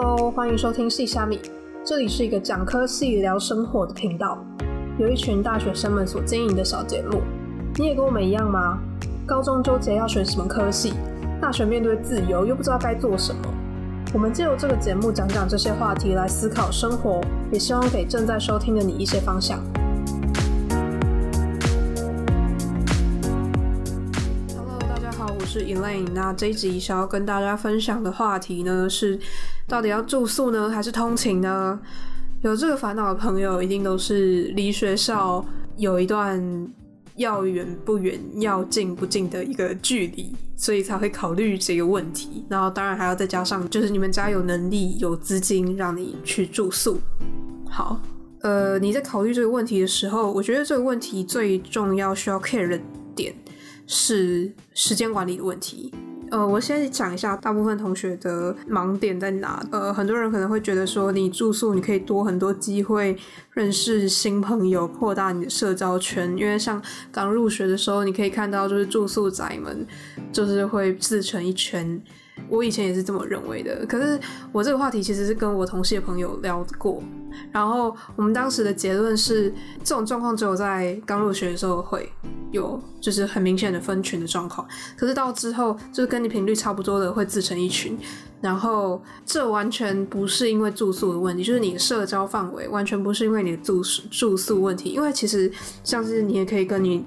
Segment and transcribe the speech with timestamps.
[0.00, 1.40] Hello，欢迎收听细虾米，
[1.84, 4.38] 这里是一个讲科系聊生活的频道，
[4.96, 7.20] 由一群大学生们所经营的小节目。
[7.74, 8.78] 你也跟我们一样吗？
[9.26, 10.92] 高中纠结要选什么科系，
[11.40, 13.40] 大学面对自由又不知道该做什么。
[14.14, 17.20] 我们借由这个节目讲讲这些话题来思考生活，
[17.50, 19.58] 也希望给正在收听的你一些方向。
[24.56, 26.06] Hello，大家好，我是 Elaine。
[26.14, 29.18] 那这一集想要跟大家分享的话题呢，是
[29.68, 31.78] 到底要住宿呢，还是通勤呢？
[32.40, 35.44] 有这个烦恼的朋友，一定都是离学校
[35.76, 36.40] 有一段
[37.16, 42.46] 要远不远、要近不近的一个距离，所以才会考虑这个问题。
[42.48, 46.98] 然后，当然还要再加上，就是你们家有能力、有资金让你去住宿。
[47.68, 48.00] 好，
[48.40, 52.80] 呃，你在考虑这个问题的时候，我觉得这个问题最重要需要 care 的
[53.14, 53.34] 点
[53.86, 55.92] 是时间管理的问题。
[56.30, 59.64] 呃，我先讲一下大部分同学的盲点在哪。
[59.70, 63.16] 呃，很多人可能会觉得说，你住宿你可以多很多机会
[63.52, 66.36] 认识新朋友，扩大你的社交圈。
[66.36, 69.86] 因为像刚入学的时候，你可以看到就是住宿仔们
[70.32, 72.00] 就是会自成一圈。
[72.48, 73.84] 我以前也是这么认为的。
[73.86, 74.18] 可是
[74.52, 77.02] 我这个话题其实是跟我同系的朋友聊过，
[77.52, 82.10] 然后我们当时的结论是，这种状况只有在刚入学的时候会
[82.50, 84.66] 有，就是很明显的分群的状况。
[84.96, 87.98] 可是到之后，就是跟你频率差不多的会自成一群，
[88.40, 95.50] 然后这完全不是因为住宿的问题，就是你的社交范围完全不是因为你的住宿住宿问题，因为其实
[95.84, 97.04] 像是你也可以跟你。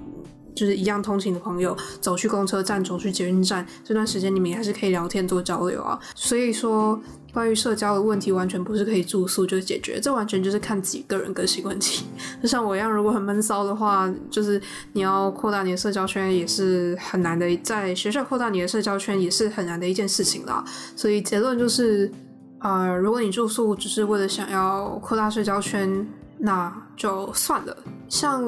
[0.56, 6.00] 就是一样通勤的朋友，走去公车站，走去捷运站，这段时间你们还是可以聊天做交流啊。
[6.16, 7.00] 所以说，
[7.34, 12.06] 关于社交的问题，完全不是可以住宿就解决，这完全就是看自己个人个性问题。
[12.42, 14.62] 就像我一样，如果很闷骚的话，就是
[14.94, 20.64] 你要扩大你的社交圈也是很难的，在学校扩大你的社交圈也是很难的一件事情啦。
[20.96, 22.12] 所以结论就是，
[22.60, 26.06] 呃，如果你住宿只是为了想要扩大社交圈，
[26.38, 27.78] 那就算了。
[28.10, 28.44] 像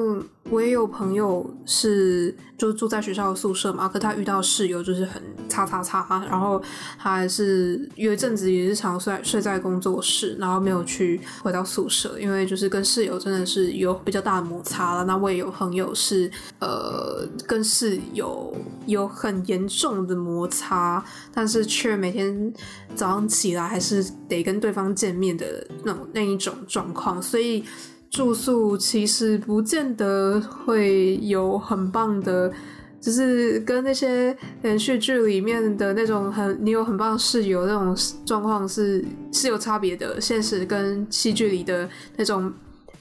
[0.50, 6.62] 我也有朋友是就住在学校的宿舍嘛，可他遇到室友就是很擦擦擦，然后
[6.98, 15.04] 他还是有一阵子也是常睡睡在工作室，然后没有去回到宿舍，因为就是跟室友真的是有比较大的摩擦了。
[15.04, 18.54] 那我也有朋友是呃跟室友
[18.86, 21.02] 有很严重的摩擦，
[21.32, 22.52] 但是却每天
[22.94, 27.64] 早上起来还是得跟对方见面的那种那一种状况，所以。
[28.14, 32.48] 住宿其实不见得会有很棒的，
[33.00, 37.92] 就是跟那些连续剧里面的那种很你有很棒室友那种
[38.24, 40.20] 状况是是有差别的。
[40.20, 42.52] 现实跟戏剧里的那种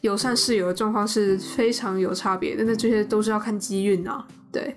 [0.01, 2.63] 友善室友的状况是非常有差别的。
[2.63, 4.25] 那这些都是要看机运啊。
[4.51, 4.75] 对，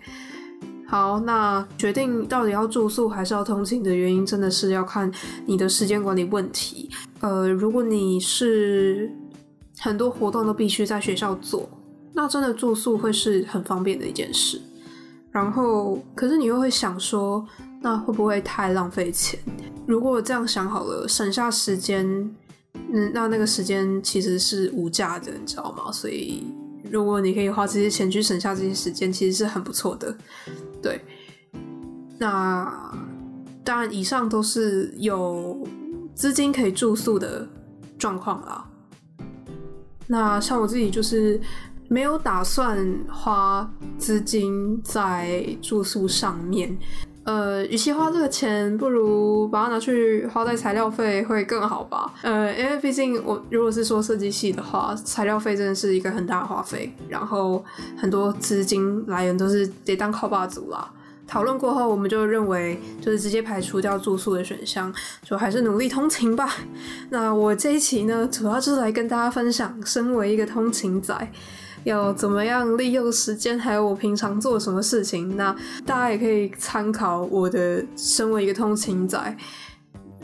[0.86, 5.10] 好，那决定到底要住宿还是要通勤的原因，真的是要看
[5.46, 6.90] 你的时间管理问题。
[7.20, 9.10] 呃，如果你是。
[9.80, 11.68] 很多活动都必须在学校做，
[12.12, 14.60] 那真的住宿会是很方便的一件事。
[15.30, 17.46] 然后，可是你又会想说，
[17.82, 19.38] 那会不会太浪费钱？
[19.86, 22.06] 如果这样想好了，省下时间，
[22.90, 25.92] 嗯，那那个时间其实是无价的，你知道吗？
[25.92, 26.46] 所以，
[26.90, 30.16] 如果你可以花这些钱去省下这些时间，其实是很不错的。
[30.80, 30.98] 对，
[32.18, 32.96] 那
[33.62, 35.68] 当然，以上都是有
[36.14, 37.46] 资金可以住宿的
[37.98, 38.66] 状况啦。
[40.08, 41.40] 那像我自己就是
[41.88, 42.78] 没有打算
[43.08, 43.68] 花
[43.98, 46.76] 资金在住宿上面，
[47.24, 52.12] 呃，与其花这个钱，不如把它拿去花在材料费会更好吧。
[52.22, 57.64] 呃，因为毕竟我如果是说设计系的话，材料费真的是一个很大的花费，然后
[57.96, 60.88] 很多资金来源都是得当靠霸族啦。
[61.26, 64.92] 讨论过后，我们就认为就是直接排除掉住宿的选项，
[65.22, 66.48] 就还是努力通勤吧。
[67.10, 71.32] 那我这一期呢，主要就是来跟大家分享，身为一个通勤仔，
[71.84, 75.36] 要怎么样利用时间，还有我平常做什么事情。
[75.36, 75.54] 那
[75.84, 79.36] 大家也可以参考我的身为一个通勤仔。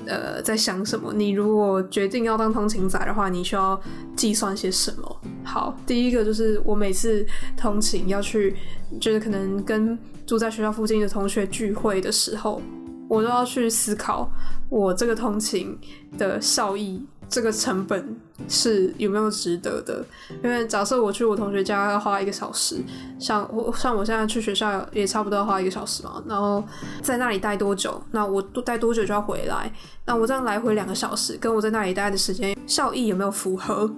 [0.07, 1.13] 呃，在想什么？
[1.13, 3.81] 你如果决定要当通勤仔的话，你需要
[4.17, 5.21] 计算些什么？
[5.45, 7.27] 好，第一个就是我每次
[7.57, 8.57] 通勤要去，
[9.01, 12.61] 就是可能跟住在学校附近的同学聚会的时候，
[13.09, 14.31] 我都要去思考
[14.69, 15.79] 我这个通勤
[16.17, 17.05] 的效益。
[17.29, 18.17] 这个成本
[18.49, 20.05] 是有没有值得的？
[20.45, 22.77] 因为假设我去我同学家要花一个小时，
[23.19, 26.63] 像我像我现在去学校也差不多要花一个小时嘛，然后
[27.03, 28.03] 在那里待多久？
[28.11, 29.73] 那我待多久就要回来？
[30.05, 33.91] 那我这样来回两个小时，跟我在那里待的时间效益有没有符合？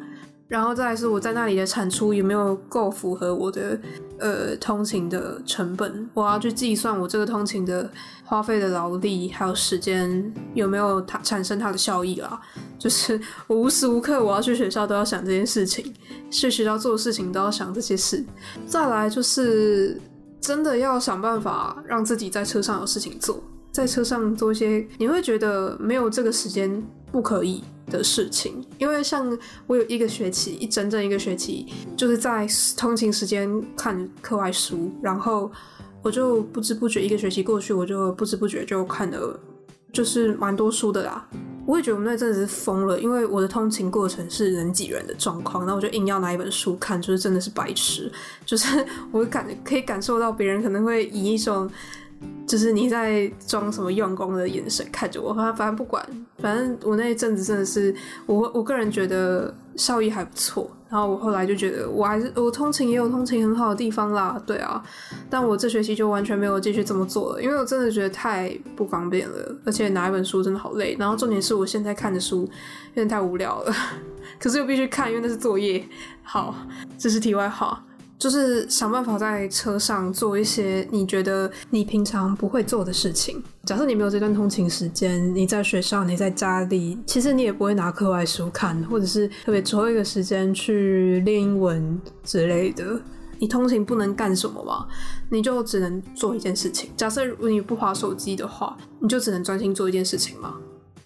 [0.46, 3.79] 然后再来是我在那里的产出有没有够符合我的
[4.19, 7.91] 呃通勤的成本，我要去计算我这个通勤的
[8.25, 12.41] 花费的劳力还有时间有没有它产生它的效益啦。
[12.79, 15.93] 就是我无时无刻我要去学校都要想这件事情，
[16.31, 18.23] 去学校做事情都要想这些事。
[18.67, 19.99] 再来就是
[20.41, 23.43] 真的要想办法让自己在车上有事情做，
[23.73, 27.64] 在车上做一些你会觉得没有这个时间不可以。
[27.86, 31.66] 的事情，因为像我有一个学期，一整整一个学期，
[31.96, 32.46] 就是在
[32.76, 35.50] 通勤时间看课外书，然后
[36.02, 39.38] 我就不知不觉一个学期过去，我就不知不觉就看了，
[39.92, 41.28] 就是蛮多书的啦。
[41.66, 48.10] 我也觉得我们那阵子是疯了，因为我的通勤过程是人挤人的状况，那我就硬要拿一本书看，就是真的是白痴，
[48.44, 51.70] 就是我感可以感受到别人可能会以一种。
[52.46, 56.06] 就是你在装什么用功的眼神看着我，反反正不管，
[56.38, 57.94] 反正我那一阵子真的是
[58.26, 64.82] 我我个人觉得效益还不错，然后我后来就觉得我还是我通勤也有通勤很好的地方啦，对啊，
[65.31, 73.75] 但我这学期就完全没有继续这么做了，因为我真的觉得太不方便了，而且拿一本书真的好累，然后重点是我现在看的书有点太无聊了，
[74.38, 75.82] 可是又必须看，因为那是作业。
[76.22, 76.55] 好，
[76.99, 77.82] 这是题外话。
[78.24, 83.44] 就是想办法在车上做一些你觉得你平常不会做的事情。
[83.66, 92.98] 假设你没有这段通勤时间，你在学校，你在家里，其实你也不会拿课外书看，或者是特别抽一个时间去练英文之类的。
[93.38, 94.86] 你通勤不能干什么吗？
[95.28, 96.90] 你就只能做一件事情。
[96.96, 100.54] 假设如果你不划手机的话，你就只能专心做一件事情吗？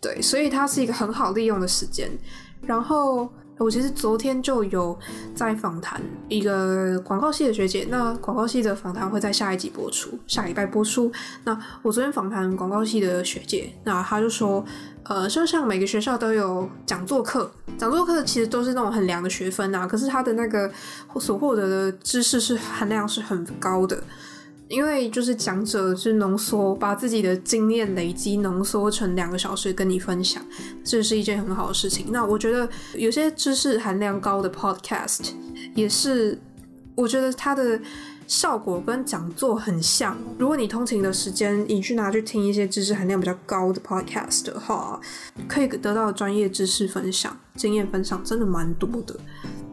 [0.00, 2.08] 对，所以它是一个很好利用的时间。
[2.62, 3.28] 然后。
[3.58, 4.96] 我其实昨天就有
[5.34, 11.10] 在访谈一个广告系的学姐，那广告系的访谈会在下一集播出，下礼拜播出。
[11.44, 14.64] 那我昨天访谈广告系的学姐，那她就说，
[15.02, 20.70] 呃，就像每个学校都有讲座课，讲座课其实都是那种很凉的学分啊，可是他的那个
[21.20, 24.02] 所获得的知识是含量是很高的。
[24.68, 30.42] 因为就是讲者是浓缩，把自己的经验累积浓缩成两个小时跟你分享，
[30.84, 32.06] 这是一件很好的事情。
[32.10, 35.30] 那我觉得有些知识含量高的 podcast
[35.74, 36.38] 也是，
[36.94, 37.80] 我觉得它的
[38.26, 40.14] 效果跟讲座很像。
[40.38, 45.00] 如果你通勤的时间，你去拿去听一些知识含量比较高的 podcast 的话，
[45.48, 49.18] 可以得到专业知识分享、经验分享，真的蛮多的。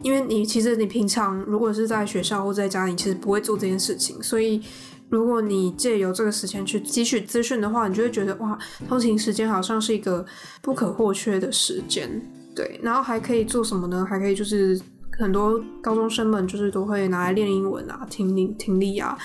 [0.06, 4.62] 因为你其实你平常如果是在学校或在家里，其实不会做这件事情，所以
[5.08, 8.56] 如果你借由这个时间去汲取资讯的话，你就会觉得哇，
[8.88, 10.24] 通勤时间好像是一个
[10.62, 12.22] 不可或缺的时间。
[12.54, 14.06] 对，然后还可以做什么呢？
[14.08, 14.80] 还可以就是
[15.18, 19.18] 很多高中生们就是都会拿来练英文啊，听力听力啊。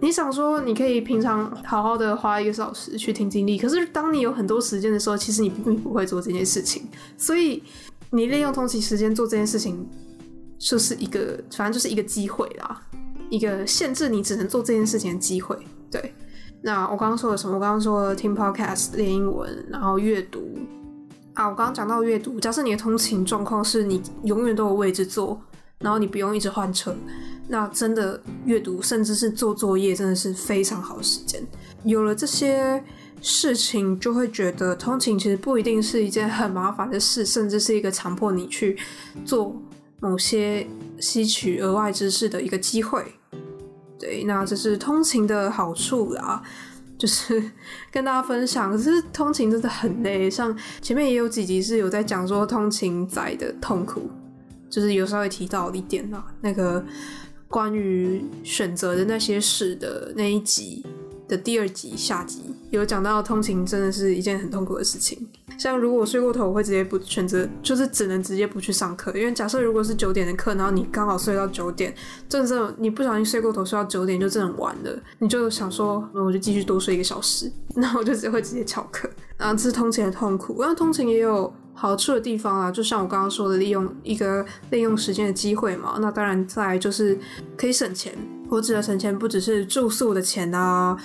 [0.00, 6.86] 你想说你可以平常好好的花一个小时去听听力，可是当你有很多时间的时候，其实你并不会做这件事情，
[7.16, 7.62] 所以。
[8.14, 9.88] 你利用通勤时间做这件事情，
[10.58, 12.82] 就是一个，反正就是一个机会啦，
[13.30, 15.56] 一个限制你只能做这件事情的机会。
[15.90, 16.14] 对，
[16.62, 17.54] 那我刚刚说了什么？
[17.54, 20.58] 我刚刚说了听 podcast 练英文，然后阅读
[21.32, 21.48] 啊。
[21.48, 25.40] 我刚刚讲到阅读，假设你的通勤状况是你永远都有位置坐，
[25.78, 26.94] 然后你不用一直换车，
[27.48, 31.42] 那真的阅读甚至是做作业，真的是非常好的时间。
[31.84, 32.84] 有了这些。
[33.22, 38.76] 事情就会觉得通勤其实不一定是一件很麻烦的事，甚至是一个强迫你去
[39.24, 39.56] 做
[40.00, 40.66] 某些
[40.98, 43.04] 吸取额外知识的一个机会。
[43.98, 46.42] 对，那这是通勤的好处啦，
[46.98, 47.42] 就是
[47.92, 48.72] 跟大家分享。
[48.72, 54.10] 可是通勤真的很累，像前面也有几集是有在讲说通勤仔的痛苦，
[54.68, 56.84] 就是有稍微提到一点啦，那个
[57.46, 60.84] 关于选择的那些事的那一集。
[61.28, 65.28] 的第二集下集有讲到通勤真的是一件很痛苦的事情。
[65.58, 69.12] 像如果我睡过头，我会直接不选择，就是只能直接不去上课。
[69.16, 71.94] 因为假设如果是九点的课，然后你刚好睡到九点，
[72.28, 74.98] 真的你不小心睡过头，睡到九点就真的完了。
[75.18, 79.08] 你就想说，那我就继续多睡一个小时， 那我就只会直接翘课。
[79.36, 80.56] 然后这是通勤的痛苦。
[80.58, 85.98] 那通勤也有好处的地方啊，就像我刚刚说的，利用一个利用时间的机会嘛。
[86.00, 87.18] 那当然在就是
[87.56, 88.16] 可以省钱。
[88.48, 90.96] 我指的省钱不只是住宿的钱啊。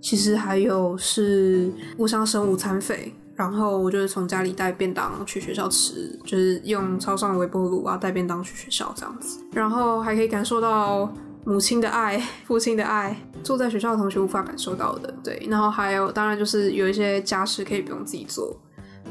[0.00, 11.12] 其实还有是互相省午餐费，然后我就是从家里带便当去学校吃，就是用超上微波炉啊带便当去学校这样子，然后还可以感受到
[11.44, 15.12] 母亲的爱、父亲的爱，坐在学校的同学无法感受到的。
[15.22, 18.56] 对，然后还有当然就是有一些家事可以不用自己做，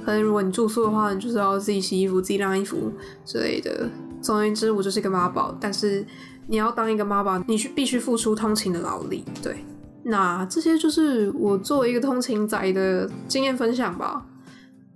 [0.06, 2.92] 可能如果你住宿的话，你就是要自己洗衣服、自己晾衣服
[3.26, 3.90] 之类的。
[4.22, 6.06] 总而言之，我就是一个妈宝，但是
[6.48, 9.56] 你要当一个妈宝，你去必须付出通勤的劳力，对。
[10.10, 14.26] 那这些就是我作为一个通勤仔的经验分享吧，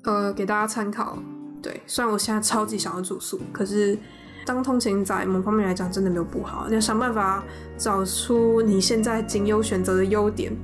[0.04, 1.18] 呃，给大家参考。
[1.62, 3.98] 对，虽然我现在超级想要住宿，可是
[4.46, 7.44] 当通勤仔某方面来讲真的没有不好，你要想办法
[7.78, 10.56] 找出你现在仅有选择的优点，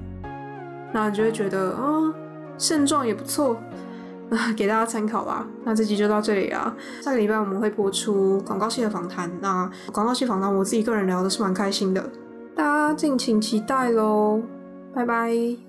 [0.93, 2.13] 那你就会觉得啊，
[2.57, 3.57] 现状也不错。
[4.29, 5.47] 那 给大家参考吧。
[5.63, 6.75] 那这集就到这里啦。
[7.01, 9.31] 下个礼拜我们会播出广告系的访谈。
[9.39, 12.09] 那广告系访谈，我自己个人聊的是蛮开心的，
[12.57, 14.41] 大家敬请期待喽。
[14.93, 15.66] 拜拜。